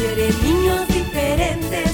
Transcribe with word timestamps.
quiere 0.00 0.32
niños 0.42 0.88
diferentes 0.88 1.89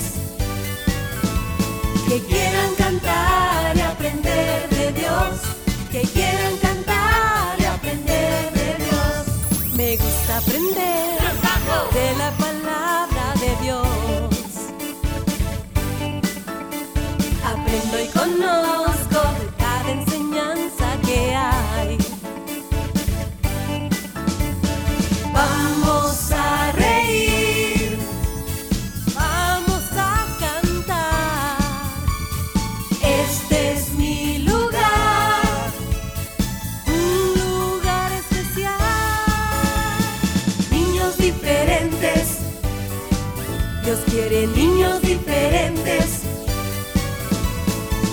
Dios 43.86 44.00
quiere 44.10 44.48
niños 44.48 45.00
diferentes 45.00 46.22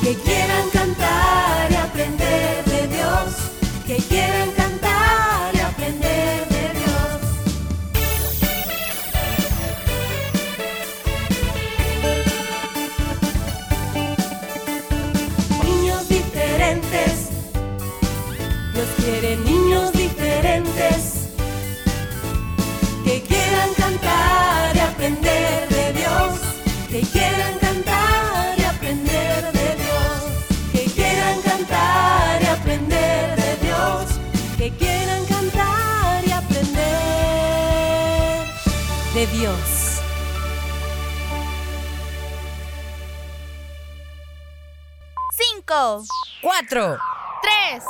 que 0.04 0.14
quieran 0.14 0.70
cantar 0.72 1.72
y 1.72 1.74
aprender 1.74 2.64
de 2.66 2.88
Dios, 2.96 3.34
que 3.88 3.96
quieran 3.96 4.52
cantar 4.52 4.63
Dios. 39.34 40.00
Cinco, 45.32 46.04
Cuatro, 46.42 46.98
tres, 47.42 47.84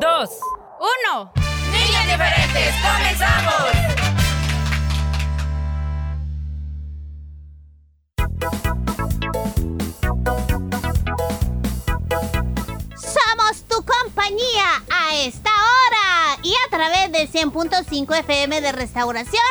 dos, 0.00 0.30
uno. 0.78 1.32
niños 1.72 2.04
diferentes, 2.04 2.74
comenzamos. 2.82 3.90
Somos 12.96 13.62
tu 13.68 13.84
compañía 13.84 14.82
a 14.90 15.14
esta 15.16 15.50
hora 15.50 16.38
y 16.42 16.52
a 16.66 16.70
través 16.70 17.12
de 17.12 17.28
100.5 17.28 18.18
FM 18.20 18.60
de 18.60 18.72
Restauración, 18.72 19.42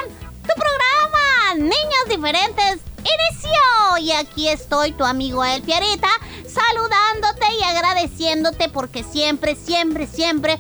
Niños 1.59 2.05
Diferentes 2.07 2.79
inició. 2.99 3.97
Y 3.99 4.11
aquí 4.13 4.47
estoy, 4.47 4.93
tu 4.93 5.03
amigo 5.03 5.43
El 5.43 5.61
Piarita, 5.61 6.07
saludándote 6.47 7.45
y 7.59 7.63
agradeciéndote 7.63 8.69
porque 8.69 9.03
siempre, 9.03 9.55
siempre, 9.55 10.07
siempre 10.07 10.57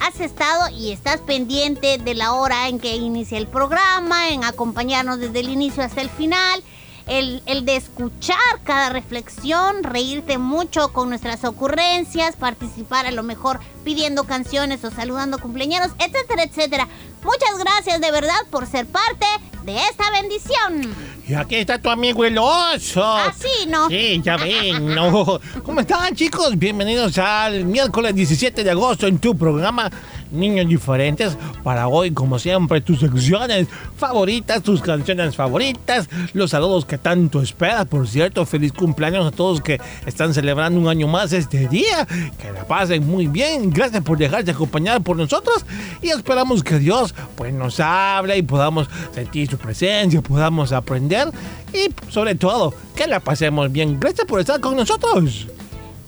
has 0.00 0.20
estado 0.20 0.68
y 0.68 0.92
estás 0.92 1.20
pendiente 1.22 1.96
de 1.96 2.14
la 2.14 2.34
hora 2.34 2.68
en 2.68 2.78
que 2.78 2.94
inicia 2.94 3.38
el 3.38 3.46
programa, 3.46 4.28
en 4.28 4.44
acompañarnos 4.44 5.18
desde 5.18 5.40
el 5.40 5.48
inicio 5.48 5.82
hasta 5.82 6.02
el 6.02 6.10
final 6.10 6.62
el, 7.06 7.42
el 7.46 7.64
de 7.64 7.76
escuchar 7.76 8.36
cada 8.64 8.88
reflexión, 8.88 9.82
reírte 9.82 10.38
mucho 10.38 10.92
con 10.92 11.08
nuestras 11.08 11.44
ocurrencias, 11.44 12.36
participar 12.36 13.06
a 13.06 13.10
lo 13.10 13.22
mejor 13.22 13.60
pidiendo 13.84 14.24
canciones 14.24 14.84
o 14.84 14.90
saludando 14.90 15.38
cumpleaños, 15.38 15.90
etcétera, 15.98 16.44
etcétera. 16.44 16.88
Muchas 17.24 17.58
gracias 17.58 18.00
de 18.02 18.10
verdad 18.10 18.36
por 18.50 18.66
ser 18.66 18.86
parte 18.86 19.26
de 19.64 19.76
esta 19.76 20.10
bendición. 20.10 20.94
Y 21.26 21.32
aquí 21.32 21.54
está 21.54 21.78
tu 21.78 21.88
amigo 21.88 22.22
el 22.26 22.36
oso. 22.36 23.02
Así, 23.02 23.66
¿no? 23.66 23.88
Sí, 23.88 24.20
ya 24.22 24.36
ven, 24.36 24.94
¿no? 24.94 25.40
¿Cómo 25.64 25.80
están, 25.80 26.14
chicos? 26.14 26.58
Bienvenidos 26.58 27.16
al 27.16 27.64
miércoles 27.64 28.14
17 28.14 28.62
de 28.62 28.70
agosto 28.70 29.06
en 29.06 29.18
tu 29.18 29.34
programa 29.34 29.90
Niños 30.30 30.68
Diferentes. 30.68 31.34
Para 31.62 31.88
hoy, 31.88 32.10
como 32.10 32.38
siempre, 32.38 32.82
tus 32.82 33.00
secciones 33.00 33.68
favoritas, 33.96 34.62
tus 34.62 34.82
canciones 34.82 35.34
favoritas, 35.34 36.10
los 36.34 36.50
saludos 36.50 36.84
que 36.84 36.98
tanto 36.98 37.40
esperas. 37.40 37.86
Por 37.86 38.06
cierto, 38.06 38.44
feliz 38.44 38.74
cumpleaños 38.74 39.26
a 39.26 39.30
todos 39.30 39.62
que 39.62 39.80
están 40.04 40.34
celebrando 40.34 40.78
un 40.78 40.88
año 40.88 41.06
más 41.06 41.32
este 41.32 41.68
día. 41.68 42.06
Que 42.38 42.52
la 42.52 42.66
pasen 42.66 43.06
muy 43.06 43.28
bien. 43.28 43.70
Gracias 43.70 44.02
por 44.02 44.18
dejarse 44.18 44.50
acompañar 44.50 45.00
por 45.00 45.16
nosotros. 45.16 45.64
Y 46.02 46.10
esperamos 46.10 46.62
que 46.62 46.78
Dios 46.78 47.13
pues 47.36 47.52
nos 47.52 47.80
hable 47.80 48.36
y 48.38 48.42
podamos 48.42 48.88
sentir 49.14 49.50
su 49.50 49.58
presencia, 49.58 50.20
podamos 50.22 50.72
aprender 50.72 51.30
y 51.72 51.92
sobre 52.10 52.34
todo 52.34 52.74
que 52.94 53.06
la 53.06 53.20
pasemos 53.20 53.70
bien. 53.72 53.98
Gracias 54.00 54.26
por 54.26 54.40
estar 54.40 54.60
con 54.60 54.76
nosotros. 54.76 55.46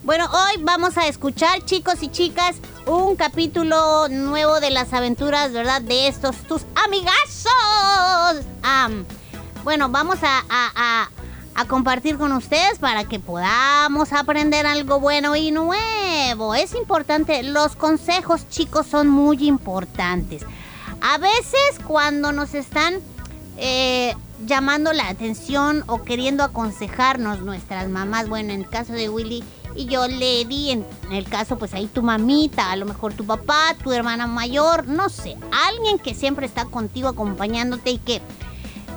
Bueno, 0.04 0.26
hoy 0.26 0.62
vamos 0.62 0.96
a 0.98 1.08
escuchar, 1.08 1.64
chicos 1.64 1.96
y 2.00 2.08
chicas, 2.08 2.54
un 2.86 3.16
capítulo 3.16 4.08
nuevo 4.08 4.60
de 4.60 4.70
las 4.70 4.92
aventuras, 4.92 5.52
¿verdad? 5.52 5.82
De 5.82 6.06
estos 6.06 6.36
tus 6.46 6.62
amigazos. 6.84 8.44
Am, 8.62 9.04
bueno, 9.64 9.88
vamos 9.88 10.18
a, 10.22 10.38
a- 10.48 10.70
a- 10.76 11.10
a 11.58 11.64
compartir 11.64 12.18
con 12.18 12.32
ustedes 12.32 12.78
para 12.78 13.04
que 13.04 13.18
podamos 13.18 14.12
aprender 14.12 14.66
algo 14.66 15.00
bueno 15.00 15.34
y 15.36 15.50
nuevo. 15.50 16.54
Es 16.54 16.74
importante, 16.74 17.42
los 17.42 17.74
consejos, 17.76 18.46
chicos, 18.50 18.86
son 18.86 19.08
muy 19.08 19.48
importantes. 19.48 20.44
A 21.00 21.18
veces 21.18 21.78
cuando 21.86 22.32
nos 22.32 22.54
están 22.54 22.94
eh, 23.58 24.14
llamando 24.46 24.92
la 24.92 25.08
atención 25.08 25.84
o 25.86 26.02
queriendo 26.02 26.44
aconsejarnos 26.44 27.40
nuestras 27.40 27.88
mamás, 27.88 28.28
bueno, 28.28 28.52
en 28.52 28.60
el 28.62 28.68
caso 28.68 28.92
de 28.92 29.08
Willy 29.08 29.42
y 29.74 29.86
yo 29.86 30.08
le 30.08 30.44
di, 30.46 30.70
en, 30.70 30.86
el 31.10 31.28
caso 31.28 31.58
pues 31.58 31.74
ahí 31.74 31.86
tu 31.86 32.02
mamita, 32.02 32.70
a 32.70 32.76
lo 32.76 32.86
mejor 32.86 33.12
tu 33.12 33.24
papá, 33.26 33.74
tu 33.82 33.92
hermana 33.92 34.26
mayor, 34.26 34.88
no 34.88 35.08
sé, 35.08 35.36
alguien 35.68 35.98
que 35.98 36.14
siempre 36.14 36.46
está 36.46 36.64
contigo 36.64 37.08
acompañándote 37.08 37.90
y 37.90 37.98
que 37.98 38.22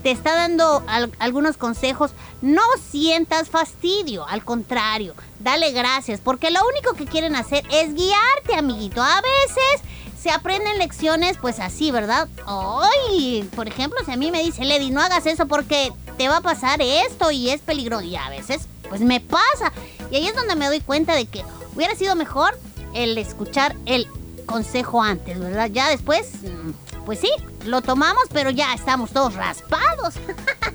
te 0.04 0.12
está 0.12 0.34
dando 0.36 0.81
al- 0.88 1.12
algunos 1.20 1.58
consejos, 1.58 2.12
no 2.42 2.62
sientas 2.90 3.50
fastidio, 3.50 4.26
al 4.26 4.46
contrario, 4.46 5.14
dale 5.42 5.74
gracias, 5.74 6.22
porque 6.22 6.50
lo 6.52 6.62
único 6.66 6.94
que 6.94 7.06
quieren 7.06 7.36
hacer 7.36 7.66
es 7.70 7.94
guiarte, 7.94 8.56
amiguito. 8.58 9.02
A 9.04 9.22
veces 9.22 9.81
se 10.22 10.31
aprenden 10.31 10.78
lecciones 10.78 11.38
pues 11.38 11.59
así, 11.59 11.91
¿verdad? 11.91 12.28
Ay, 12.46 13.47
por 13.56 13.68
ejemplo, 13.68 14.00
si 14.06 14.12
a 14.12 14.18
mí 14.18 14.31
me 14.31 14.44
dice 14.44 14.66
Lady, 14.66 14.92
no 14.92 15.01
hagas 15.01 15.25
eso 15.25 15.48
porque 15.48 15.92
te 16.18 16.27
va 16.27 16.38
a 16.38 16.42
pasar 16.42 16.81
esto 16.81 17.31
y 17.31 17.50
es 17.50 17.62
peligroso, 17.62 18.04
y 18.04 18.16
a 18.16 18.30
veces 18.30 18.68
pues 18.89 19.01
me 19.01 19.21
pasa. 19.21 19.71
Y 20.12 20.18
ahí 20.18 20.27
es 20.27 20.36
donde 20.36 20.56
me 20.56 20.68
doy 20.68 20.81
cuenta 20.81 21.16
de 21.16 21.25
que 21.25 21.44
hubiera 21.75 21.95
sido 21.95 22.16
mejor 22.16 22.57
el 22.94 23.18
escuchar 23.18 23.75
el 23.86 24.07
consejo 24.45 25.01
antes, 25.01 25.39
¿verdad? 25.39 25.69
Ya 25.71 25.89
después, 25.89 26.33
mm, 26.42 27.04
pues 27.06 27.19
sí, 27.19 27.30
lo 27.66 27.81
tomamos, 27.81 28.24
pero 28.33 28.50
ya 28.50 28.74
estamos 28.74 29.12
todos 29.12 29.36
raspados. 29.36 30.16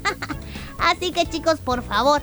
Así 0.78 1.12
que 1.12 1.26
chicos, 1.26 1.58
por 1.58 1.82
favor, 1.82 2.22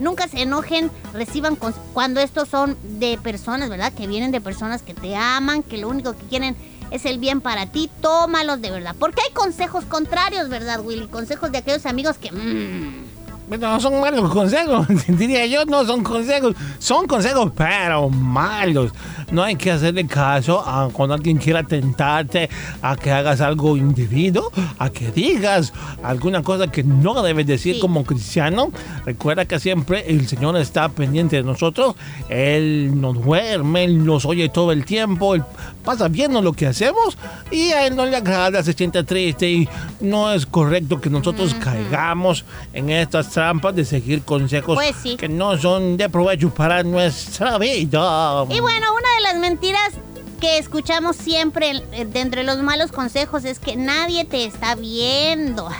nunca 0.00 0.28
se 0.28 0.42
enojen, 0.42 0.90
reciban 1.12 1.56
cuando 1.92 2.20
estos 2.20 2.48
son 2.48 2.76
de 2.98 3.18
personas, 3.22 3.68
¿verdad? 3.68 3.92
Que 3.92 4.06
vienen 4.06 4.32
de 4.32 4.40
personas 4.40 4.82
que 4.82 4.94
te 4.94 5.14
aman, 5.14 5.62
que 5.62 5.78
lo 5.78 5.88
único 5.88 6.16
que 6.16 6.24
quieren 6.26 6.56
es 6.90 7.04
el 7.04 7.18
bien 7.18 7.40
para 7.40 7.66
ti, 7.66 7.88
tómalos 8.00 8.60
de 8.60 8.70
verdad. 8.70 8.96
Porque 8.98 9.20
hay 9.26 9.32
consejos 9.32 9.84
contrarios, 9.84 10.48
¿verdad, 10.48 10.80
Willy? 10.80 11.06
Consejos 11.06 11.52
de 11.52 11.58
aquellos 11.58 11.86
amigos 11.86 12.18
que... 12.18 12.32
mm, 12.32 13.10
no 13.58 13.80
son 13.80 14.00
malos 14.00 14.30
consejos, 14.32 14.86
diría 15.08 15.46
yo, 15.46 15.64
no 15.64 15.84
son 15.84 16.02
consejos, 16.02 16.54
son 16.78 17.06
consejos, 17.06 17.52
pero 17.56 18.08
malos. 18.08 18.92
No 19.30 19.42
hay 19.42 19.56
que 19.56 19.70
hacerle 19.70 20.06
caso 20.06 20.60
a 20.66 20.88
cuando 20.92 21.14
alguien 21.14 21.38
quiera 21.38 21.62
tentarte 21.62 22.48
a 22.82 22.96
que 22.96 23.10
hagas 23.12 23.40
algo 23.40 23.76
indebido, 23.76 24.50
a 24.78 24.90
que 24.90 25.10
digas 25.12 25.72
alguna 26.02 26.42
cosa 26.42 26.68
que 26.70 26.82
no 26.82 27.22
debes 27.22 27.46
decir 27.46 27.74
Sí. 27.76 27.80
como 27.80 28.04
cristiano. 28.04 28.70
Recuerda 29.06 29.44
que 29.44 29.60
siempre 29.60 30.04
el 30.08 30.26
Señor 30.26 30.56
está 30.56 30.88
pendiente 30.88 31.36
de 31.36 31.42
nosotros, 31.42 31.94
Él 32.28 33.00
no 33.00 33.12
duerme, 33.12 33.84
Él 33.84 34.04
nos 34.04 34.24
oye 34.24 34.48
todo 34.48 34.72
el 34.72 34.84
tiempo, 34.84 35.34
Él 35.34 35.44
pasa 35.84 36.08
viendo 36.08 36.42
lo 36.42 36.52
que 36.52 36.66
hacemos 36.66 37.16
y 37.50 37.70
a 37.72 37.86
Él 37.86 37.96
no 37.96 38.06
le 38.06 38.16
agrada, 38.16 38.62
se 38.62 38.72
siente 38.72 39.02
triste 39.04 39.48
y 39.50 39.68
no 40.00 40.32
es 40.32 40.46
correcto 40.46 41.00
que 41.00 41.10
nosotros 41.10 41.54
caigamos 41.54 42.44
en 42.72 42.90
estas 42.90 43.30
trampas 43.30 43.74
de 43.74 43.84
seguir 43.84 44.22
consejos 44.22 44.74
Pues 44.76 44.96
sí. 45.02 45.16
que 45.16 45.28
no 45.28 45.56
son 45.56 45.96
de 45.96 46.08
provecho 46.08 46.50
para 46.52 46.82
nuestra 46.82 47.58
vida. 47.58 48.44
Y 48.50 48.60
bueno, 48.60 48.86
una 48.92 49.14
de 49.16 49.19
las 49.22 49.36
mentiras 49.36 49.92
que 50.40 50.58
escuchamos 50.58 51.16
siempre 51.16 51.82
eh, 51.92 52.04
de 52.04 52.20
entre 52.20 52.44
los 52.44 52.58
malos 52.58 52.92
consejos 52.92 53.44
es 53.44 53.58
que 53.58 53.76
nadie 53.76 54.24
te 54.24 54.44
está 54.44 54.74
viendo. 54.74 55.68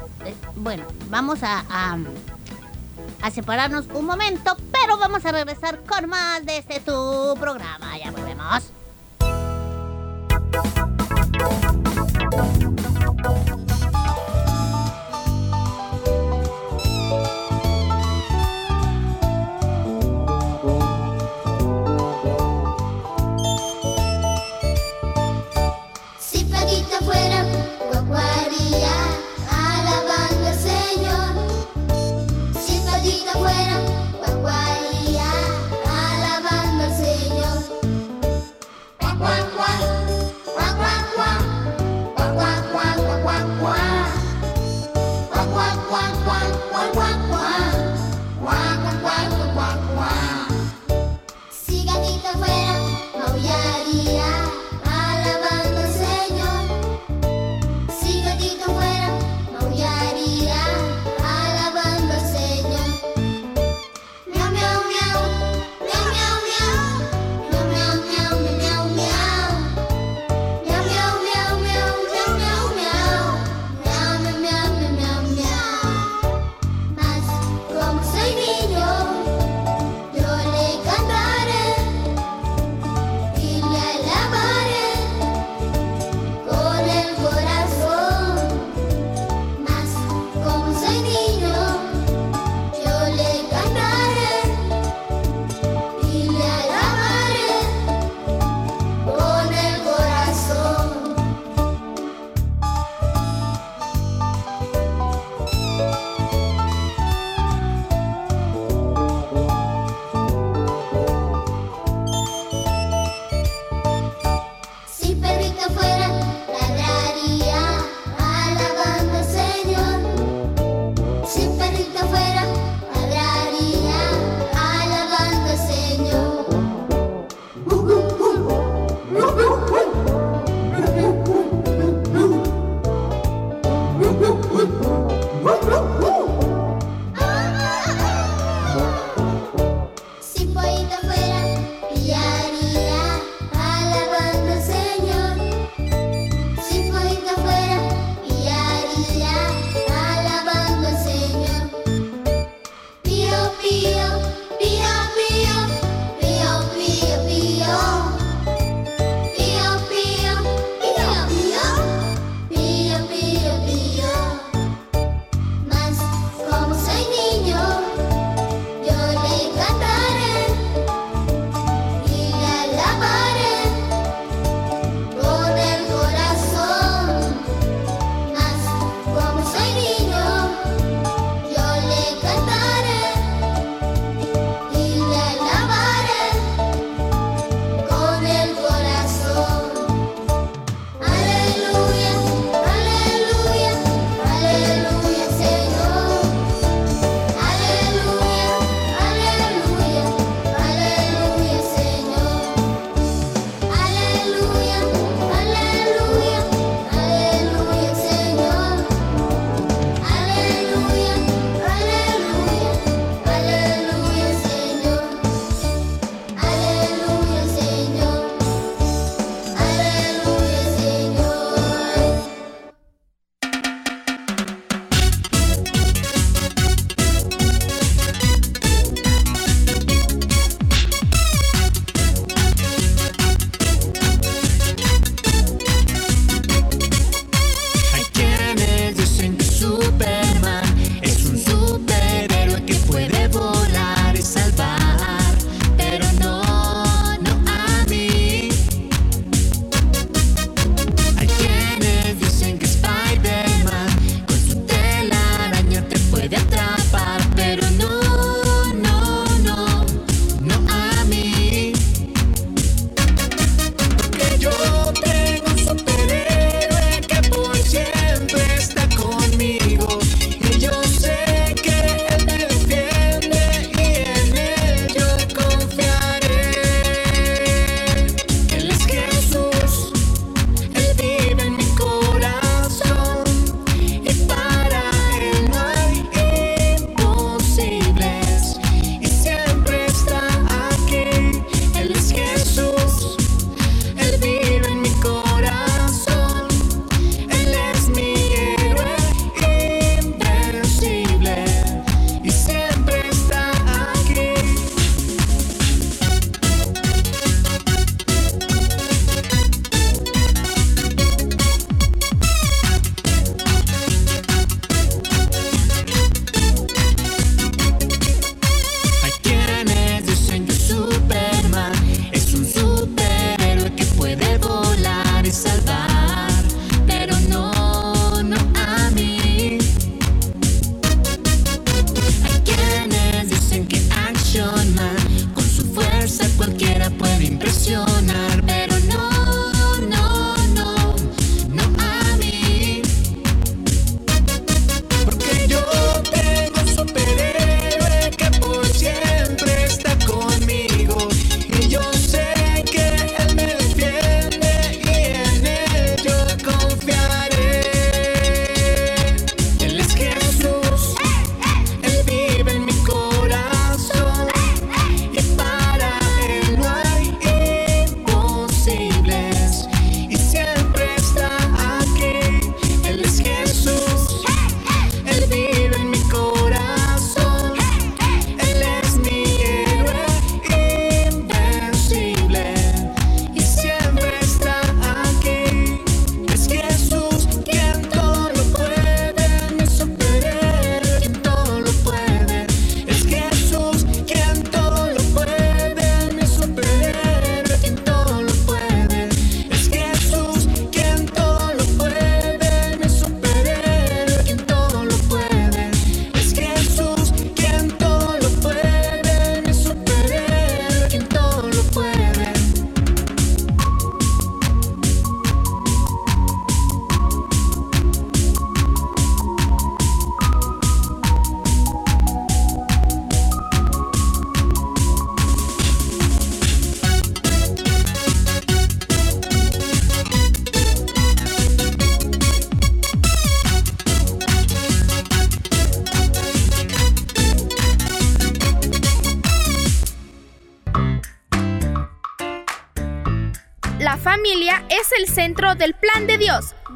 Bueno, 0.56 0.84
vamos 1.10 1.42
a, 1.42 1.64
a, 1.68 1.98
a 3.22 3.30
separarnos 3.30 3.86
un 3.94 4.06
momento, 4.06 4.56
pero 4.72 4.98
vamos 4.98 5.24
a 5.24 5.32
regresar 5.32 5.80
con 5.84 6.08
más 6.08 6.44
de 6.44 6.58
este 6.58 6.80
tu 6.80 7.34
programa. 7.38 7.98
Ya 7.98 8.10
volvemos. 8.10 8.72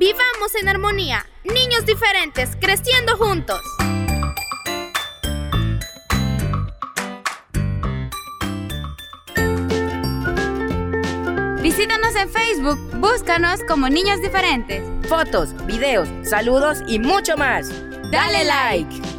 Vivamos 0.01 0.55
en 0.59 0.67
armonía. 0.67 1.27
Niños 1.45 1.85
diferentes, 1.85 2.57
creciendo 2.59 3.19
juntos. 3.19 3.61
Visítanos 11.61 12.17
en 12.17 12.31
Facebook, 12.31 12.79
búscanos 12.95 13.61
como 13.69 13.91
Niños 13.91 14.23
Diferentes. 14.23 14.83
Fotos, 15.07 15.55
videos, 15.67 16.09
saludos 16.23 16.79
y 16.87 16.99
mucho 16.99 17.37
más. 17.37 17.69
Dale 18.11 18.47
like. 18.47 19.10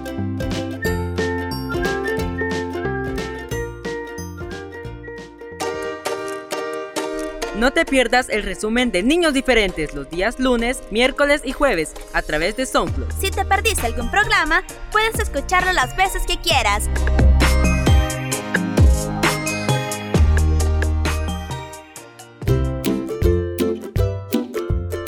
No 7.62 7.72
te 7.72 7.86
pierdas 7.86 8.27
el 8.30 8.41
resumen 8.41 8.89
de 8.91 9.03
Niños 9.03 9.36
Diferentes 9.36 9.94
los 9.94 10.10
días 10.10 10.39
lunes, 10.39 10.82
miércoles 10.89 11.44
y 11.46 11.51
jueves 11.51 11.94
a 12.12 12.24
través 12.24 12.58
de 12.58 12.65
SoundCloud. 12.65 13.12
Si 13.20 13.30
te 13.30 13.46
perdiste 13.46 13.86
algún 13.86 14.10
programa, 14.10 14.63
puedes 14.91 15.20
escucharlo 15.20 15.72
las 15.72 15.96
veces 15.96 16.24
que 16.25 16.39
quieras. 16.39 16.89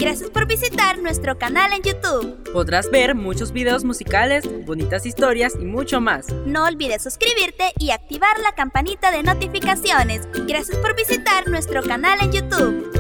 Gracias 0.03 0.29
por 0.31 0.45
visitar 0.48 1.00
nuestro 1.00 1.38
canal 1.38 1.72
en 1.72 1.81
YouTube. 1.81 2.51
Podrás 2.51 2.91
ver 2.91 3.15
muchos 3.15 3.53
videos 3.53 3.86
musicales, 3.86 4.43
bonitas 4.65 5.05
historias 5.05 5.53
y 5.57 5.63
mucho 5.63 6.01
más. 6.01 6.27
No 6.45 6.65
olvides 6.65 7.03
suscribirte 7.03 7.72
y 7.79 7.91
activar 7.91 8.38
la 8.39 8.51
campanita 8.51 9.12
de 9.12 9.24
notificaciones. 9.24 10.27
Gracias 10.45 10.77
por 10.79 10.93
visitar 10.98 11.48
nuestro 11.48 11.81
canal 11.83 12.19
en 12.19 12.33
YouTube. 12.33 12.91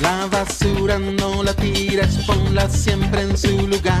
La 0.00 0.26
basura 0.26 1.00
no 1.00 1.42
la 1.42 1.54
tires, 1.54 2.16
ponla 2.28 2.68
siempre 2.68 3.22
en 3.22 3.36
su 3.36 3.66
lugar, 3.66 4.00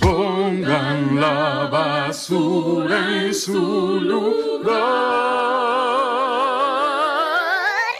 Pongan 0.00 1.20
la 1.20 1.68
basura 1.70 3.24
en 3.24 3.34
su 3.34 4.00
lugar. 4.00 4.78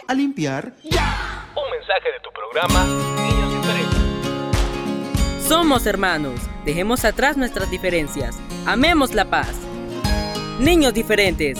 A 0.07 0.13
limpiar. 0.13 0.73
Un 0.83 1.71
mensaje 1.71 2.11
de 2.11 2.19
tu 2.23 2.29
programa 2.31 2.85
Niños 3.21 3.53
Diferentes. 3.53 5.47
Somos 5.47 5.85
hermanos. 5.85 6.39
Dejemos 6.65 7.05
atrás 7.05 7.37
nuestras 7.37 7.69
diferencias. 7.71 8.37
Amemos 8.65 9.13
la 9.13 9.25
paz. 9.25 9.53
Niños 10.59 10.93
Diferentes. 10.93 11.59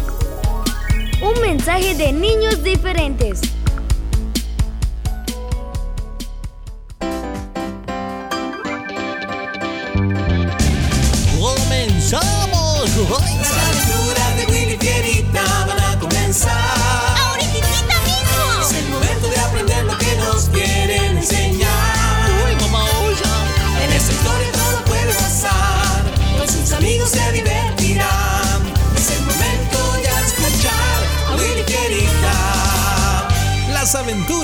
Un 1.21 1.39
mensaje 1.39 1.93
de 1.93 2.11
niños 2.11 2.63
diferentes. 2.63 3.41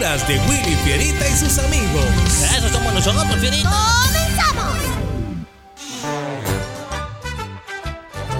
Aventuras 0.08 0.28
de 0.28 0.39
Willy 0.48 0.76
Fierita 0.84 1.28
y 1.28 1.36
sus 1.36 1.58
amigos. 1.60 2.06
Eso 2.56 2.70
somos 2.70 2.93
nosotros, 2.93 3.36
Fierita. 3.39 3.70
¡Comenzamos! 4.04 4.78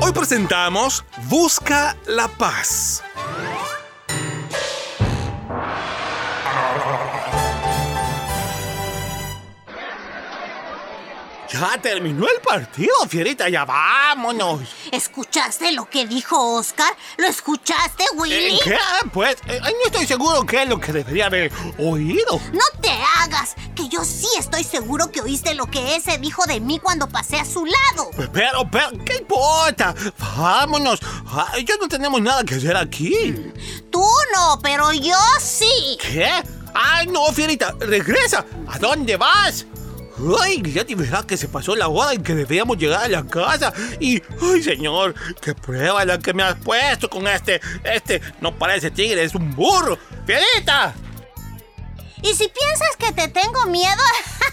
Hoy 0.02 0.12
presentamos 0.12 1.04
Busca 1.30 1.96
la 2.06 2.28
Paz. 2.28 2.97
Ya 11.60 11.76
terminó 11.82 12.28
el 12.28 12.40
partido, 12.42 12.94
Fierita, 13.10 13.50
ya 13.50 13.66
vámonos. 13.66 14.62
¿Escuchaste 14.92 15.72
lo 15.72 15.90
que 15.90 16.06
dijo 16.06 16.56
Oscar? 16.56 16.96
¿Lo 17.18 17.26
escuchaste, 17.26 18.04
Willy? 18.14 18.58
Eh, 18.58 18.60
¿Qué? 18.64 18.78
Pues 19.12 19.38
eh, 19.48 19.60
no 19.60 19.86
estoy 19.86 20.06
seguro 20.06 20.46
qué 20.46 20.64
es 20.64 20.70
lo 20.70 20.80
que 20.80 20.94
debería 20.94 21.26
haber 21.26 21.52
oído. 21.80 22.40
No 22.54 22.64
te 22.80 22.92
hagas, 22.92 23.56
que 23.76 23.90
yo 23.90 24.06
sí 24.06 24.28
estoy 24.38 24.64
seguro 24.64 25.12
que 25.12 25.22
oíste 25.22 25.56
lo 25.56 25.66
que 25.66 25.96
ese 25.96 26.20
dijo 26.20 26.46
de 26.46 26.60
mí 26.60 26.80
cuando 26.80 27.10
pasé 27.10 27.38
a 27.40 27.46
su 27.46 27.66
lado. 27.66 28.12
Pero, 28.32 28.70
pero, 28.70 28.92
¿qué 29.04 29.16
importa? 29.18 29.96
Vámonos. 30.38 31.00
Ay, 31.26 31.66
ya 31.66 31.76
no 31.78 31.88
tenemos 31.88 32.22
nada 32.22 32.44
que 32.44 32.54
hacer 32.54 32.78
aquí. 32.78 33.52
Tú 33.90 34.06
no, 34.36 34.60
pero 34.62 34.94
yo 34.94 35.18
sí. 35.42 35.98
¿Qué? 36.02 36.30
Ay, 36.76 37.08
no, 37.08 37.26
Fierita, 37.34 37.74
regresa. 37.80 38.46
¿A 38.68 38.78
dónde 38.78 39.18
vas? 39.18 39.66
Ay, 40.42 40.62
ya 40.74 40.84
te 40.84 40.96
verás 40.96 41.26
que 41.26 41.38
se 41.38 41.48
pasó 41.48 41.76
la 41.76 41.88
hora 41.88 42.14
en 42.14 42.24
que 42.24 42.34
debíamos 42.34 42.78
llegar 42.78 43.04
a 43.04 43.08
la 43.08 43.24
casa. 43.26 43.72
Y, 44.00 44.22
ay, 44.42 44.64
señor, 44.64 45.14
qué 45.42 45.54
prueba 45.54 46.04
la 46.06 46.18
que 46.18 46.34
me 46.34 46.44
has 46.44 46.56
puesto 46.56 47.10
con 47.10 47.28
este. 47.28 47.62
Este 47.84 48.22
no 48.42 48.58
parece 48.58 48.92
tigre, 48.92 49.24
es 49.24 49.36
un 49.36 49.56
burro. 49.56 49.98
¡Fierita! 50.26 50.94
Y 52.22 52.34
si 52.34 52.48
piensas 52.48 52.96
que 52.98 53.12
te 53.12 53.28
tengo 53.28 53.66
miedo, 53.68 54.02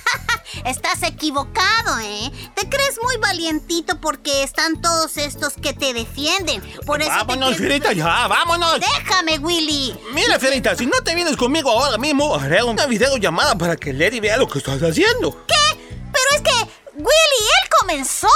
estás 0.65 1.03
equivocado, 1.03 1.99
¿eh? 2.01 2.31
Te 2.55 2.69
crees 2.69 2.99
muy 3.03 3.17
valientito 3.17 4.01
porque 4.01 4.43
están 4.43 4.81
todos 4.81 5.17
estos 5.17 5.55
que 5.55 5.73
te 5.73 5.93
defienden. 5.95 6.61
Por 6.87 7.01
eso 7.01 7.11
te 7.11 7.17
vámonos, 7.17 7.57
crees- 7.57 7.59
Fierita, 7.59 7.93
ya, 7.93 8.27
vámonos. 8.29 8.81
Déjame, 8.81 9.39
Willy. 9.39 9.99
Mira, 10.13 10.39
Fierita, 10.39 10.77
si 10.77 10.87
no 10.87 11.01
te 11.03 11.15
vienes 11.15 11.37
conmigo 11.37 11.71
ahora 11.71 11.97
mismo, 11.99 12.35
haré 12.35 12.63
una 12.63 12.87
videollamada 12.87 13.57
para 13.57 13.77
que 13.77 13.93
Lady 13.93 14.21
vea 14.21 14.37
lo 14.37 14.47
que 14.47 14.59
estás 14.59 14.83
haciendo. 14.83 15.45
¿Qué? 15.47 15.55
Pero 16.13 16.27
es 16.37 16.41
que 16.43 16.71
Willy, 16.97 17.41
él 17.63 17.71
comenzó. 17.81 18.29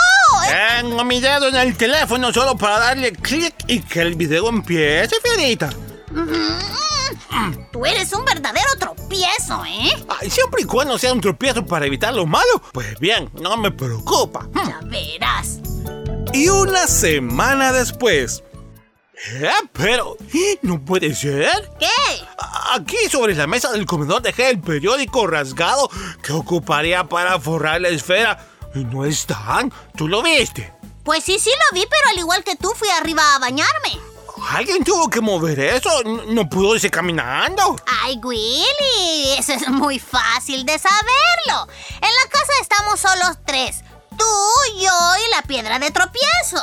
Tengo 0.81 1.05
mi 1.05 1.21
dedo 1.21 1.49
en 1.49 1.57
el 1.57 1.77
teléfono 1.77 2.33
solo 2.33 2.57
para 2.57 2.79
darle 2.79 3.13
clic 3.13 3.55
y 3.67 3.81
que 3.81 4.01
el 4.01 4.15
video 4.15 4.49
empiece, 4.49 5.17
Fierita. 5.23 5.71
Mm, 6.11 7.69
Tú 7.71 7.85
eres 7.87 8.13
un 8.13 8.25
verdadero 8.25 8.67
tropiezo, 9.09 9.65
¿eh? 9.65 10.05
Ay, 10.21 10.31
siempre 10.31 10.63
y 10.63 10.65
cuando 10.65 10.99
sea 10.99 11.13
un 11.13 11.21
tropiezo 11.21 11.65
para 11.65 11.87
evitar 11.87 12.15
lo 12.15 12.27
malo, 12.27 12.63
pues 12.73 12.99
bien, 12.99 13.31
no 13.41 13.57
me 13.57 13.71
preocupa. 13.71 14.41
Hmm. 14.53 14.69
Ya 14.69 14.81
verás. 14.85 15.59
Y 16.33 16.49
una 16.49 16.87
semana 16.87 17.73
después. 17.73 18.43
¿Eh? 19.33 19.51
Pero, 19.73 20.17
no 20.63 20.85
puede 20.85 21.15
ser. 21.15 21.71
¿Qué? 21.81 21.87
Aquí 22.73 22.97
sobre 23.11 23.35
la 23.35 23.47
mesa 23.47 23.73
del 23.73 23.87
comedor 23.87 24.23
dejé 24.23 24.51
el 24.51 24.61
periódico 24.61 25.27
rasgado 25.27 25.91
que 26.23 26.33
ocuparía 26.33 27.05
para 27.05 27.41
forrar 27.41 27.81
la 27.81 27.89
esfera. 27.89 28.47
Y 28.75 28.85
no 28.85 29.07
están. 29.07 29.73
¿Tú 29.97 30.07
lo 30.07 30.23
viste? 30.23 30.73
Pues 31.03 31.25
sí, 31.25 31.39
sí 31.39 31.51
lo 31.51 31.81
vi, 31.81 31.87
pero 31.87 32.11
al 32.11 32.19
igual 32.19 32.45
que 32.45 32.55
tú 32.55 32.71
fui 32.77 32.89
arriba 32.91 33.23
a 33.35 33.39
bañarme. 33.39 33.99
¿Alguien 34.51 34.85
tuvo 34.85 35.09
que 35.09 35.21
mover 35.21 35.59
eso? 35.61 35.91
¿No, 36.05 36.49
pudo 36.49 36.75
irse 36.75 36.91
caminando? 36.91 37.77
Ay, 38.03 38.19
Willy, 38.23 39.37
eso 39.39 39.53
es 39.53 39.69
muy 39.69 39.99
fácil 39.99 40.65
de 40.65 40.79
saberlo. 40.79 41.73
En 41.95 42.11
la 42.15 42.31
casa 42.31 42.53
estamos 42.61 43.01
solos 43.01 43.39
tres. 43.45 43.83
Tú, 44.17 44.25
yo 44.81 44.91
y 45.27 45.31
la 45.35 45.43
piedra 45.43 45.79
de 45.79 45.91
tropiezo. 45.91 46.63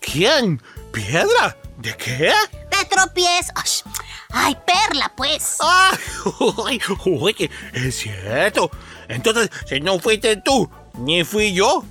¿Quién? 0.00 0.62
¿Piedra? 0.92 1.56
¿De 1.76 1.96
qué? 1.96 2.32
De 2.70 2.84
tropiezo. 2.88 3.52
Ay, 4.30 4.56
perla, 4.66 5.12
pues. 5.16 5.58
¡Ay! 5.60 5.98
uy, 6.40 6.82
uy, 7.04 7.50
es 7.72 7.96
cierto. 7.96 8.70
Entonces, 9.08 9.50
si 9.66 9.80
no 9.80 9.98
fuiste 9.98 10.36
tú, 10.36 10.70
ni 10.98 11.24
fui 11.24 11.52
yo, 11.52 11.84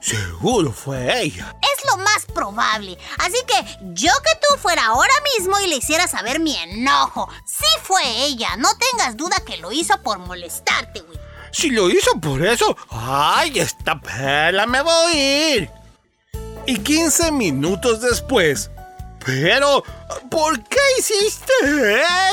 seguro 0.00 0.72
fue 0.72 1.22
ella. 1.22 1.56
Es 1.62 1.84
lo 1.90 1.96
más 2.02 2.26
probable. 2.32 2.96
Así 3.18 3.36
que 3.46 3.78
yo 3.94 4.12
que 4.24 4.38
tú 4.40 4.58
fuera 4.60 4.86
ahora 4.86 5.12
mismo 5.36 5.58
y 5.58 5.66
le 5.66 5.76
hiciera 5.76 6.06
saber 6.06 6.40
mi 6.40 6.56
enojo. 6.56 7.28
Sí 7.44 7.66
fue 7.82 8.02
ella. 8.24 8.56
No 8.56 8.68
tengas 8.76 9.16
duda 9.16 9.36
que 9.44 9.56
lo 9.56 9.72
hizo 9.72 10.00
por 10.02 10.18
molestarte, 10.18 11.02
Willy. 11.02 11.20
Si 11.52 11.70
lo 11.70 11.90
hizo 11.90 12.12
por 12.20 12.44
eso, 12.46 12.76
¡ay, 12.90 13.58
esta 13.58 14.00
perla 14.00 14.66
me 14.66 14.82
va 14.82 14.94
a 14.94 15.04
oír! 15.06 15.68
Y 16.66 16.78
15 16.78 17.32
minutos 17.32 18.00
después, 18.00 18.70
Pero, 19.24 19.82
¿por 20.30 20.62
qué 20.64 20.78
hiciste 20.98 21.52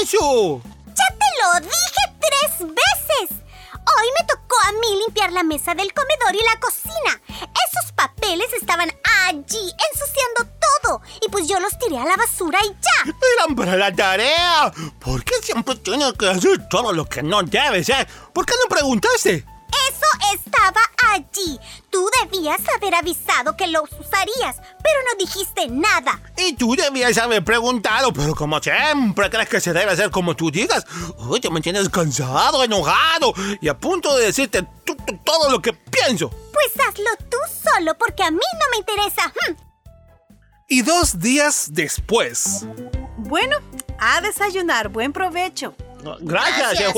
eso? 0.01 0.61
¡Ya 0.87 1.17
te 1.17 1.25
lo 1.41 1.59
dije 1.67 2.01
tres 2.19 2.67
veces! 2.69 3.46
Hoy 3.95 4.07
me 4.19 4.25
tocó 4.27 4.55
a 4.67 4.71
mí 4.73 4.99
limpiar 5.05 5.31
la 5.31 5.43
mesa 5.43 5.73
del 5.73 5.93
comedor 5.93 6.35
y 6.35 6.43
la 6.43 6.59
cocina. 6.59 7.21
Esos 7.39 7.91
papeles 7.93 8.51
estaban 8.53 8.89
allí 9.25 9.73
ensuciando 9.91 10.57
todo. 10.81 11.01
Y 11.25 11.29
pues 11.29 11.47
yo 11.47 11.59
los 11.59 11.77
tiré 11.79 11.97
a 11.97 12.05
la 12.05 12.17
basura 12.17 12.59
y 12.63 12.69
ya. 12.69 13.13
Eran 13.37 13.55
para 13.55 13.75
la 13.75 13.93
tarea. 13.93 14.71
¿Por 14.99 15.23
qué 15.23 15.35
siempre 15.41 15.75
tienes 15.75 16.13
que 16.13 16.29
hacer 16.29 16.67
todo 16.69 16.91
lo 16.91 17.05
que 17.05 17.23
no 17.23 17.43
debes 17.43 17.89
hacer? 17.89 18.07
¿Por 18.33 18.45
qué 18.45 18.53
no 18.61 18.69
preguntaste? 18.69 19.45
Eso 19.89 20.35
estaba 20.35 20.81
allí. 21.13 21.59
Tú 21.89 22.09
debías 22.21 22.61
haber 22.75 22.95
avisado 22.95 23.55
que 23.55 23.67
los 23.67 23.83
usarías, 23.83 24.57
pero 24.57 24.99
no 25.09 25.17
dijiste 25.19 25.67
nada. 25.67 26.21
Y 26.37 26.53
tú 26.53 26.75
debías 26.75 27.17
haber 27.17 27.43
preguntado, 27.43 28.13
pero 28.13 28.33
como 28.35 28.59
siempre 28.61 29.29
crees 29.29 29.49
que 29.49 29.61
se 29.61 29.73
debe 29.73 29.91
hacer 29.91 30.11
como 30.11 30.35
tú 30.35 30.51
digas. 30.51 30.85
Oye, 31.17 31.49
me 31.49 31.61
tienes 31.61 31.89
cansado, 31.89 32.63
enojado 32.63 33.33
y 33.61 33.67
a 33.67 33.77
punto 33.77 34.15
de 34.17 34.25
decirte 34.25 34.65
todo 35.23 35.49
lo 35.49 35.61
que 35.61 35.73
pienso. 35.73 36.29
Pues 36.29 36.87
hazlo 36.87 37.09
tú 37.29 37.37
solo 37.63 37.97
porque 37.97 38.23
a 38.23 38.31
mí 38.31 38.37
no 38.37 38.65
me 38.71 38.77
interesa. 38.77 39.33
Hm. 39.47 39.55
y 40.69 40.81
dos 40.81 41.19
días 41.19 41.67
después. 41.71 42.65
Bueno, 43.17 43.57
a 43.99 44.21
desayunar. 44.21 44.89
Buen 44.89 45.13
provecho. 45.13 45.75
Gracias, 46.19 46.79
Gracias. 46.79 46.93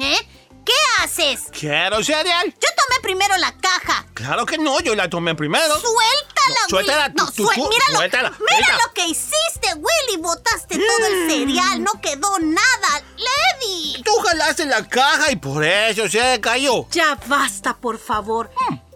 ¿Eh? 0.00 0.28
¿Qué 0.64 0.72
haces? 1.02 1.44
Quiero 1.52 2.02
cereal. 2.04 2.46
Yo 2.46 2.68
tomé 2.76 3.00
primero 3.02 3.36
la 3.38 3.52
caja. 3.56 4.04
Claro 4.14 4.44
que 4.46 4.58
no, 4.58 4.80
yo 4.80 4.94
la 4.94 5.08
tomé 5.08 5.34
primero. 5.34 5.64
Suéltala, 5.74 6.60
No, 6.62 6.68
suéltala, 6.68 7.02
Willy. 7.06 7.14
No, 7.16 7.26
tú- 7.26 7.32
tú- 7.32 7.44
suel- 7.44 7.54
tú- 7.56 7.68
míralo. 7.68 7.96
suéltala, 7.98 8.30
Mira 8.38 8.78
lo 8.86 8.92
que 8.92 9.06
hiciste, 9.06 9.74
Willy. 9.74 10.20
Botaste 10.22 10.76
todo 10.78 11.06
el 11.06 11.30
cereal. 11.30 11.82
No 11.82 11.92
quedó 12.00 12.38
nada. 12.40 13.02
Levi. 13.16 14.02
Tú 14.04 14.12
jalaste 14.26 14.66
la 14.66 14.86
caja 14.88 15.30
y 15.32 15.36
por 15.36 15.64
eso 15.64 16.08
se 16.08 16.40
cayó. 16.40 16.86
Ya 16.90 17.18
basta, 17.26 17.76
por 17.76 17.98
favor. 17.98 18.50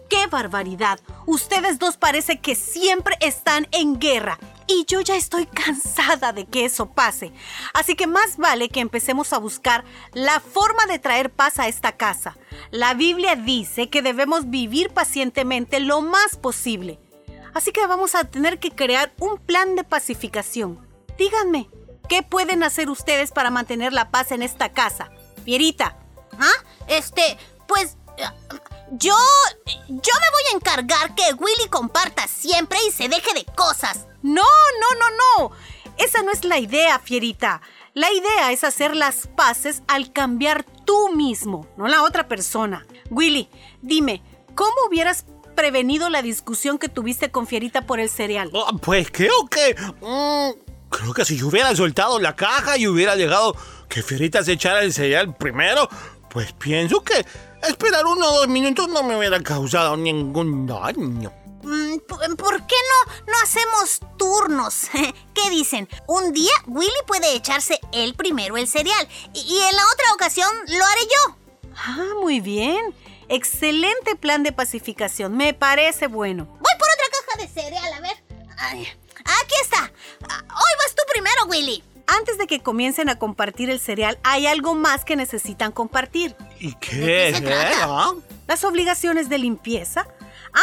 ¡Qué 0.09 0.27
barbaridad! 0.27 0.99
Ustedes 1.25 1.79
dos 1.79 1.97
parece 1.97 2.39
que 2.39 2.55
siempre 2.55 3.17
están 3.21 3.67
en 3.71 3.99
guerra. 3.99 4.37
Y 4.67 4.85
yo 4.85 5.01
ya 5.01 5.15
estoy 5.15 5.45
cansada 5.45 6.33
de 6.33 6.45
que 6.45 6.65
eso 6.65 6.87
pase. 6.87 7.31
Así 7.73 7.95
que 7.95 8.07
más 8.07 8.37
vale 8.37 8.69
que 8.69 8.79
empecemos 8.79 9.31
a 9.33 9.37
buscar 9.37 9.83
la 10.13 10.39
forma 10.39 10.85
de 10.87 10.99
traer 10.99 11.31
paz 11.31 11.59
a 11.59 11.67
esta 11.67 11.91
casa. 11.93 12.37
La 12.71 12.93
Biblia 12.93 13.35
dice 13.35 13.89
que 13.89 14.01
debemos 14.01 14.49
vivir 14.49 14.89
pacientemente 14.89 15.79
lo 15.79 16.01
más 16.01 16.35
posible. 16.37 16.99
Así 17.53 17.71
que 17.71 17.85
vamos 17.85 18.15
a 18.15 18.25
tener 18.25 18.59
que 18.59 18.71
crear 18.71 19.13
un 19.19 19.37
plan 19.37 19.75
de 19.75 19.83
pacificación. 19.83 20.85
Díganme, 21.17 21.69
¿qué 22.09 22.23
pueden 22.23 22.63
hacer 22.63 22.89
ustedes 22.89 23.31
para 23.31 23.51
mantener 23.51 23.93
la 23.93 24.09
paz 24.11 24.31
en 24.31 24.41
esta 24.41 24.69
casa? 24.73 25.09
Pierita. 25.45 25.97
¿Ah? 26.39 26.51
Este, 26.87 27.37
pues. 27.67 27.97
Yo. 28.91 29.15
Yo 29.87 30.13
me 30.13 30.31
voy 30.31 30.43
a 30.51 30.55
encargar 30.55 31.15
que 31.15 31.33
Willy 31.33 31.69
comparta 31.69 32.27
siempre 32.27 32.77
y 32.87 32.91
se 32.91 33.07
deje 33.09 33.33
de 33.33 33.45
cosas. 33.55 34.07
No, 34.21 34.41
no, 34.41 34.99
no, 34.99 35.49
no. 35.49 35.51
Esa 35.97 36.21
no 36.23 36.31
es 36.31 36.43
la 36.43 36.59
idea, 36.59 36.99
Fierita. 36.99 37.61
La 37.93 38.11
idea 38.11 38.51
es 38.51 38.63
hacer 38.63 38.95
las 38.95 39.27
paces 39.27 39.81
al 39.87 40.11
cambiar 40.11 40.65
tú 40.85 41.09
mismo, 41.15 41.67
no 41.77 41.87
la 41.87 42.03
otra 42.03 42.27
persona. 42.27 42.85
Willy, 43.09 43.49
dime, 43.81 44.21
¿cómo 44.55 44.73
hubieras 44.89 45.25
prevenido 45.55 46.09
la 46.09 46.21
discusión 46.21 46.77
que 46.77 46.89
tuviste 46.89 47.31
con 47.31 47.47
Fierita 47.47 47.83
por 47.83 47.99
el 47.99 48.09
cereal? 48.09 48.51
Ah, 48.53 48.73
Pues 48.81 49.07
creo 49.11 49.47
que. 49.49 49.75
mm, 50.01 50.59
creo 50.89 51.13
que 51.13 51.23
si 51.25 51.37
yo 51.37 51.47
hubiera 51.47 51.73
soltado 51.75 52.19
la 52.19 52.35
caja 52.35 52.77
y 52.77 52.87
hubiera 52.87 53.15
llegado 53.15 53.55
que 53.87 54.03
Fierita 54.03 54.43
se 54.43 54.53
echara 54.53 54.81
el 54.81 54.91
cereal 54.91 55.33
primero, 55.37 55.87
pues 56.35 56.51
pienso 56.51 57.01
que 57.01 57.25
esperar 57.63 58.05
uno 58.05 58.27
o 58.29 58.39
dos 58.39 58.49
minutos 58.49 58.89
no 58.89 59.03
me 59.03 59.15
hubiera 59.15 59.41
causado 59.41 59.95
ningún 59.95 60.67
daño. 60.67 61.31
Mm, 61.63 61.99
¿Por 61.99 62.67
qué 62.67 62.75
no, 62.75 63.13
no 63.27 63.33
hacemos 63.41 64.01
turnos? 64.17 64.89
¿Qué 65.33 65.49
dicen? 65.49 65.87
Un 66.07 66.33
día 66.33 66.51
Willy 66.67 66.91
puede 67.07 67.33
echarse 67.37 67.79
él 67.93 68.15
primero 68.15 68.57
el 68.57 68.67
cereal 68.67 69.07
y, 69.33 69.39
y 69.39 69.61
en 69.61 69.75
la 69.77 69.83
otra 69.93 70.11
ocasión 70.13 70.49
lo 70.67 70.83
haré 70.85 71.01
yo. 71.03 71.37
Ah, 71.77 72.05
muy 72.19 72.41
bien. 72.41 72.93
Excelente 73.29 74.17
plan 74.17 74.43
de 74.43 74.51
pacificación. 74.51 75.37
Me 75.37 75.53
parece 75.53 76.07
bueno. 76.07 76.47
Voy 76.47 76.73
por 76.77 76.89
otra 76.89 77.05
caja 77.11 77.41
de 77.43 77.61
cereal, 77.61 77.93
a 77.93 78.01
ver. 78.01 78.23
Ay, 78.57 78.81
aquí 79.21 79.55
está. 79.61 79.89
Ah, 80.27 80.43
Hoy 80.49 80.73
vas 80.83 80.95
tú 80.95 81.01
primero, 81.13 81.45
Willy. 81.47 81.81
Antes 82.07 82.37
de 82.37 82.47
que 82.47 82.61
comiencen 82.61 83.09
a 83.09 83.17
compartir 83.17 83.69
el 83.69 83.79
cereal, 83.79 84.19
hay 84.23 84.47
algo 84.47 84.75
más 84.75 85.05
que 85.05 85.15
necesitan 85.15 85.71
compartir. 85.71 86.35
¿Y 86.59 86.73
qué 86.75 87.29
es? 87.29 87.41
ah? 87.83 88.13
Las 88.47 88.63
obligaciones 88.63 89.29
de 89.29 89.37
limpieza. 89.39 90.07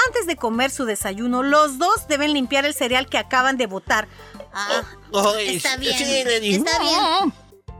Antes 0.06 0.26
de 0.26 0.36
comer 0.36 0.70
su 0.70 0.84
desayuno, 0.84 1.42
los 1.42 1.78
dos 1.78 2.08
deben 2.08 2.32
limpiar 2.32 2.64
el 2.64 2.74
cereal 2.74 3.08
que 3.08 3.18
acaban 3.18 3.56
de 3.58 3.66
botar. 3.66 4.08
Ah, 4.54 4.82
Ay, 5.36 5.56
está 5.56 5.76
bien. 5.76 5.94
está 5.94 6.78
bien. 6.80 7.32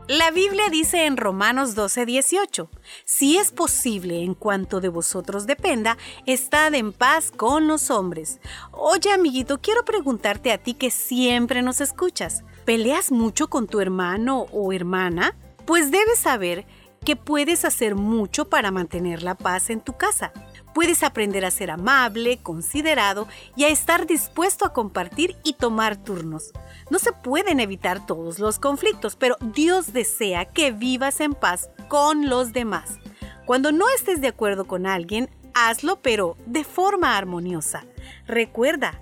La 0.09 0.33
Biblia 0.33 0.65
dice 0.69 1.07
en 1.07 1.17
Romanos 1.17 1.77
12, 1.77 2.07
18, 2.07 2.69
si 3.05 3.38
es 3.38 3.53
posible 3.53 4.25
en 4.25 4.35
cuanto 4.35 4.81
de 4.81 4.88
vosotros 4.88 5.47
dependa, 5.47 5.97
estad 6.27 6.75
en 6.75 6.93
paz 6.93 7.31
con 7.31 7.69
los 7.69 7.88
hombres. 7.88 8.41
Oye, 8.73 9.12
amiguito, 9.12 9.61
quiero 9.61 9.85
preguntarte 9.85 10.51
a 10.51 10.59
ti 10.59 10.75
que 10.75 10.91
siempre 10.91 11.62
nos 11.62 11.81
escuchas, 11.81 12.43
¿peleas 12.65 13.12
mucho 13.12 13.49
con 13.49 13.69
tu 13.69 13.81
hermano 13.81 14.47
o 14.51 14.73
hermana? 14.73 15.37
Pues 15.67 15.93
debes 15.93 16.19
saber 16.19 16.67
que 17.05 17.15
puedes 17.15 17.65
hacer 17.65 17.95
mucho 17.95 18.49
para 18.49 18.73
mantener 18.73 19.23
la 19.23 19.37
paz 19.37 19.71
en 19.71 19.81
tu 19.81 19.97
casa. 19.97 20.33
Puedes 20.75 21.03
aprender 21.03 21.45
a 21.45 21.51
ser 21.51 21.71
amable, 21.71 22.39
considerado 22.39 23.29
y 23.57 23.65
a 23.65 23.69
estar 23.69 24.07
dispuesto 24.07 24.65
a 24.65 24.73
compartir 24.73 25.37
y 25.45 25.55
tomar 25.55 25.97
turnos. 25.97 26.53
No 26.91 26.99
se 26.99 27.13
pueden 27.13 27.61
evitar 27.61 28.07
todos 28.07 28.39
los 28.39 28.59
conflictos, 28.59 29.17
pero 29.17 29.37
Dios 29.41 29.93
desea 29.93 30.47
que 30.47 30.71
vivas 30.71 31.21
en 31.21 31.35
paz 31.35 31.71
con 31.89 32.29
los 32.29 32.53
demás. 32.53 32.99
Cuando 33.45 33.73
no 33.73 33.87
estés 33.91 34.21
de 34.21 34.29
acuerdo 34.29 34.67
con 34.67 34.87
alguien, 34.87 35.29
hazlo, 35.55 36.01
pero 36.01 36.37
de 36.47 36.65
forma 36.65 37.17
armoniosa. 37.17 37.85
Recuerda, 38.27 39.01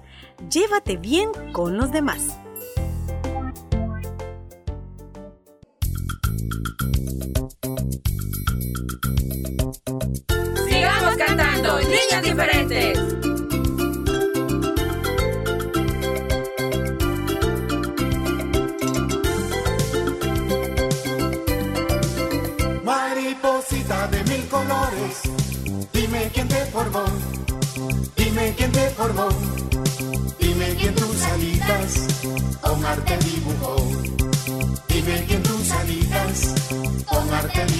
llévate 0.51 0.97
bien 0.97 1.31
con 1.53 1.77
los 1.77 1.93
demás. 1.93 2.39
Niños 11.91 12.23
diferentes. 12.23 12.99
Mariposita 22.85 24.07
de 24.09 24.25
mil 24.25 24.47
colores, 24.49 25.15
dime 25.93 26.31
quién 26.33 26.49
te 26.49 26.65
formó, 26.67 27.05
dime 28.17 28.55
quién 28.57 28.73
te 28.73 28.91
formó, 28.91 29.29
dime 30.39 30.75
quién 30.79 30.95
tus 30.95 31.23
alitas 31.25 32.07
con 32.61 32.85
arte 32.85 33.19
dibujó. 33.25 33.77
Dime 34.89 35.25
quién 35.27 35.43
tus 35.43 35.71
alitas 35.71 36.55
con 37.07 37.33
arte 37.33 37.65
dibujó. 37.67 37.80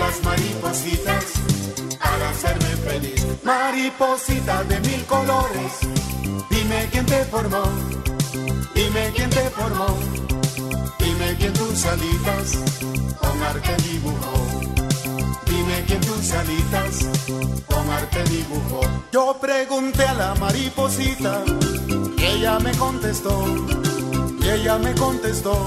Las 0.00 0.22
maripositas 0.22 1.24
para 1.98 2.30
hacerme 2.30 2.76
feliz. 2.88 3.26
Mariposita 3.42 4.64
de 4.64 4.80
mil 4.80 5.04
colores, 5.06 5.72
dime 6.50 6.88
quién 6.90 7.06
te 7.06 7.24
formó. 7.24 7.62
Dime 8.74 9.12
quién 9.14 9.30
te 9.30 9.50
formó. 9.50 9.86
Dime 10.98 11.36
quién 11.38 11.52
tus 11.52 11.84
alitas 11.84 12.58
con 13.20 13.42
arte 13.42 13.74
dibujó. 13.82 14.34
Dime 15.46 15.84
quién 15.86 16.00
tus 16.00 16.32
alitas 16.32 17.64
con 17.66 17.90
arte 17.90 18.22
dibujó. 18.24 18.80
Yo 19.12 19.36
pregunté 19.40 20.04
a 20.04 20.14
la 20.14 20.34
mariposita 20.36 21.42
y 22.16 22.24
ella 22.24 22.58
me 22.60 22.72
contestó. 22.76 23.44
Y 24.40 24.48
ella 24.48 24.78
me 24.78 24.94
contestó. 24.94 25.66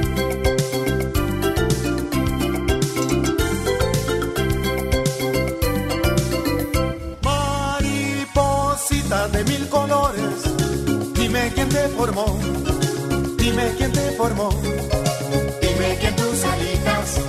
Dime 13.37 13.73
quién 13.77 13.91
te 13.91 14.11
formó, 14.17 14.49
dime 15.61 15.97
quién 15.99 16.15
tus 16.15 16.43
alitas 16.45 17.19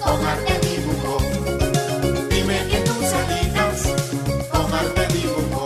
con 0.00 0.26
arte 0.26 0.60
dibujó. 0.62 1.18
Dime 2.30 2.66
quién 2.70 2.84
tus 2.84 3.04
alitas 3.20 4.48
con 4.48 4.72
arte 4.72 5.08
dibujó. 5.12 5.64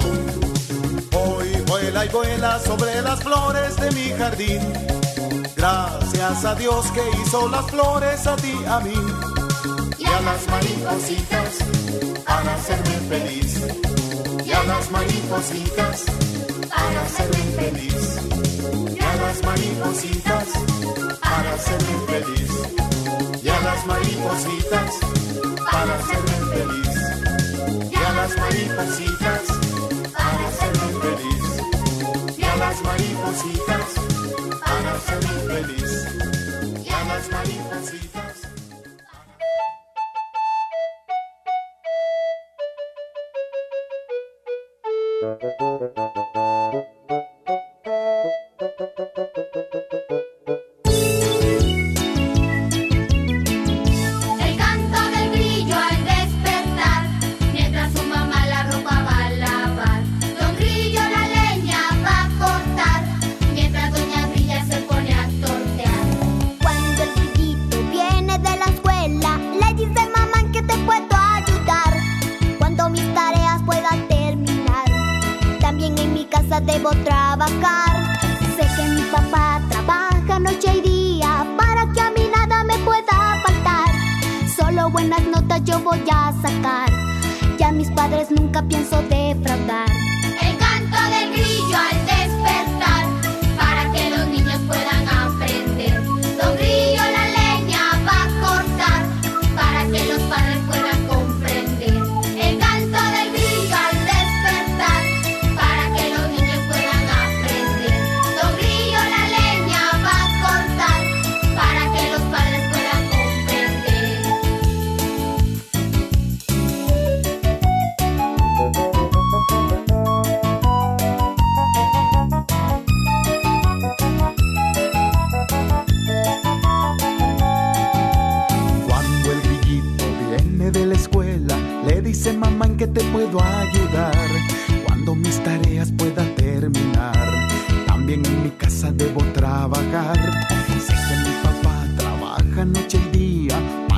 Hoy 1.18 1.48
vuela 1.66 2.06
y 2.06 2.08
vuela 2.08 2.58
sobre 2.60 3.02
las 3.02 3.22
flores 3.22 3.76
de 3.76 3.90
mi 3.90 4.08
jardín. 4.16 4.60
Gracias 5.54 6.44
a 6.46 6.54
Dios 6.54 6.86
que 6.92 7.02
hizo 7.20 7.48
las 7.50 7.66
flores 7.70 8.26
a 8.26 8.36
ti, 8.36 8.54
a 8.66 8.80
mí. 8.80 8.94
Y 9.98 10.06
a 10.06 10.20
las 10.22 10.48
maripositas 10.48 11.58
para 12.24 12.54
hacerme 12.54 12.96
feliz. 13.10 13.60
Y 14.46 14.52
a 14.52 14.62
las 14.64 14.90
maripositas 14.90 16.04
para 25.96 26.04
hacerme 26.04 26.36
feliz. 26.54 27.90
Y 27.90 27.96
a 27.96 28.12
las 28.12 28.36
maripositas 28.36 29.42
para 30.12 30.48
hacerme 30.48 30.88
feliz. 31.00 32.38
Y 32.38 32.44
a 32.44 32.56
las 32.56 32.82
maripositas 32.82 33.94
para 34.64 34.92
hacerme 34.92 35.64
feliz. 35.64 36.06
Y 36.84 36.88
a 36.90 37.04
las 37.04 37.30
maripositas. 37.30 38.05
Nunca 88.36 88.62
pienso 88.62 89.02
defraudar. 89.02 89.65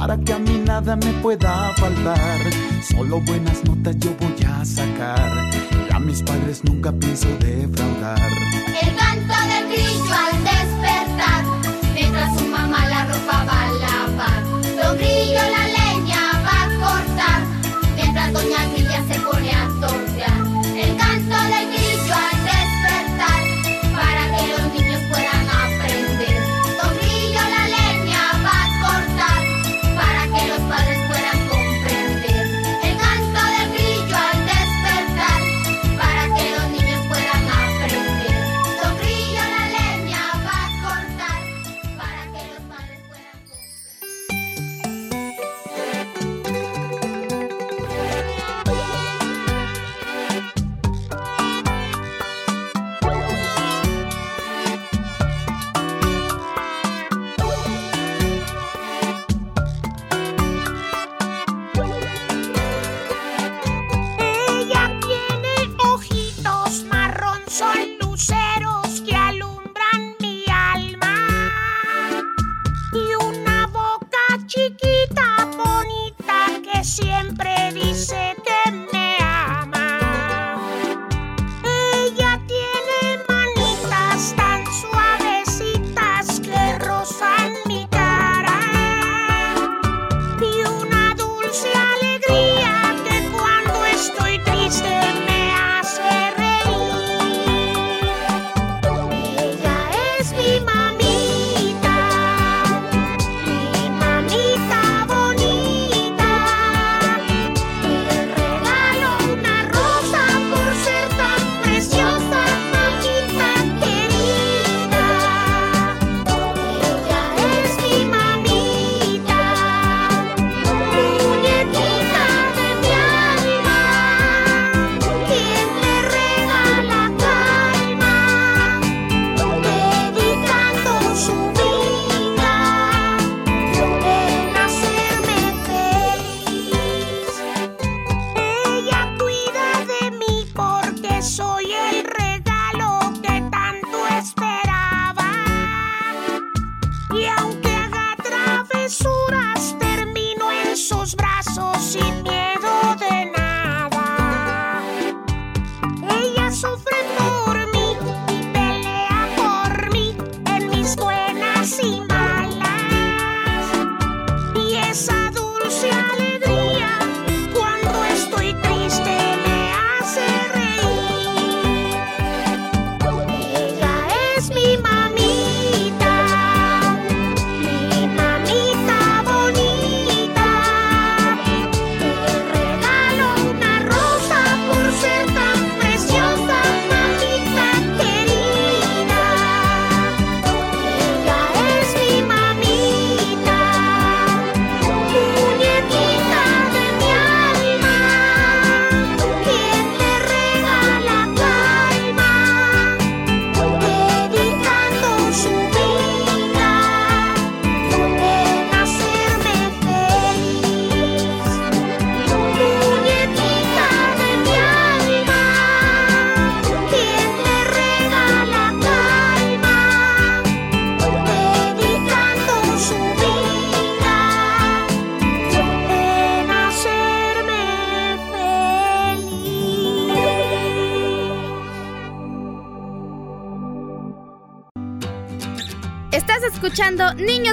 Para 0.09 0.25
que 0.25 0.33
a 0.33 0.39
mí 0.39 0.63
nada 0.65 0.97
me 0.97 1.13
pueda 1.21 1.75
faltar. 1.77 2.41
Solo 2.83 3.21
buenas 3.21 3.63
notas 3.65 3.95
yo 3.99 4.11
voy 4.19 4.43
a 4.43 4.65
sacar. 4.65 5.51
Y 5.91 5.95
a 5.95 5.99
mis 5.99 6.23
padres 6.23 6.65
nunca 6.65 6.91
pienso 6.91 7.29
defraudar. 7.39 8.19
El 8.81 8.97
canto 8.97 9.35
del 9.51 9.69
grillo 9.69 10.15
al 10.25 10.45
despertar, 10.45 11.45
mientras 11.93 12.39
su 12.39 12.47
mamá 12.47 12.89
la 12.89 13.05
ropa 13.05 13.45
va 13.45 13.68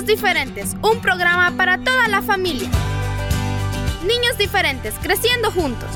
Niños 0.06 0.22
Diferentes, 0.22 0.76
un 0.84 1.02
programa 1.02 1.58
para 1.58 1.80
toda 1.80 2.08
la 2.08 2.22
familia. 2.22 2.70
Niños 4.06 4.38
Diferentes, 4.38 4.94
creciendo 5.02 5.50
juntos. 5.50 5.90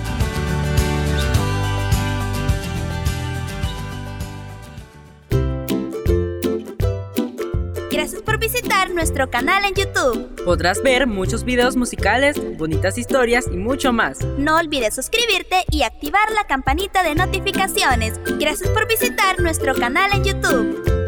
Gracias 7.91 8.24
por 8.24 8.39
visitar 8.39 8.89
nuestro 8.89 9.30
canal 9.30 9.63
en 9.65 9.76
YouTube. 9.76 10.43
Podrás 10.43 10.82
ver 10.82 11.06
muchos 11.06 11.43
videos 11.43 11.76
musicales, 11.76 12.36
bonitas 12.58 12.98
historias 12.98 13.45
y 13.52 13.58
mucho 13.58 13.93
más. 13.93 14.26
No 14.39 14.58
olvides 14.58 14.95
suscribirte 14.95 15.65
y 15.69 15.84
activar 15.84 16.32
la 16.32 16.45
campanita 16.45 17.04
de 17.04 17.13
notificaciones. 17.13 18.19
Gracias 18.39 18.72
por 18.72 18.88
visitar 18.88 19.39
nuestro 19.39 19.76
canal 19.76 20.10
en 20.13 20.24
YouTube. 20.24 20.98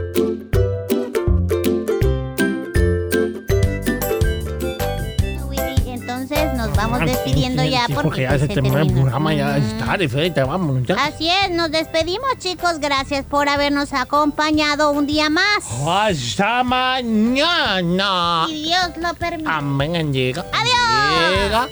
Vamos 6.92 7.12
despidiendo 7.12 7.64
ya 7.64 7.86
Sí, 7.88 7.94
porque, 7.94 8.22
ya 8.22 8.30
pues, 8.30 8.42
se 8.42 8.48
se 8.48 8.54
terminó 8.54 8.80
el 8.80 8.92
programa, 8.92 9.34
ya 9.34 9.58
está 9.58 9.98
de 9.98 10.10
fecha, 10.10 10.46
vámonos 10.46 10.86
ya. 10.88 10.96
Así 10.96 11.30
es, 11.30 11.52
nos 11.52 11.72
despedimos 11.72 12.30
chicos, 12.40 12.80
gracias 12.80 13.26
por 13.26 13.50
habernos 13.50 13.94
acompañado 13.94 14.92
un 14.92 15.08
día 15.08 15.30
más. 15.30 15.66
Hasta 15.88 16.64
mañana. 16.64 18.46
Si 18.48 18.64
Dios 18.64 18.92
lo 18.98 19.14
permite. 19.16 19.50
Amén, 19.50 20.14
llega. 20.14 20.46
Adiós. 20.52 21.32
Llega. 21.44 21.68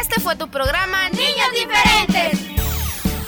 Este 0.00 0.20
fue 0.20 0.34
tu 0.36 0.48
programa 0.48 1.08
Niños 1.10 1.50
Diferentes. 1.52 1.89